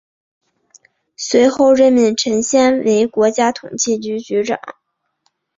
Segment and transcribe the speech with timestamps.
[1.15, 4.59] 随后任命陈先为国家统计局局长。